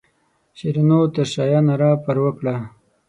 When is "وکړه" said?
2.23-2.55